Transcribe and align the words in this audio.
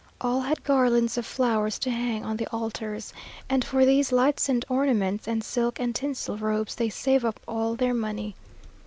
All 0.19 0.41
had 0.41 0.63
garlands 0.63 1.15
of 1.19 1.27
flowers 1.27 1.77
to 1.77 1.91
hang 1.91 2.25
on 2.25 2.37
the 2.37 2.47
altars; 2.47 3.13
and 3.47 3.63
for 3.63 3.85
these 3.85 4.11
lights 4.11 4.49
and 4.49 4.65
ornaments, 4.67 5.27
and 5.27 5.43
silk 5.43 5.79
and 5.79 5.93
tinsel 5.93 6.37
robes, 6.39 6.73
they 6.73 6.89
save 6.89 7.23
up 7.23 7.39
all 7.47 7.75
their 7.75 7.93
money. 7.93 8.35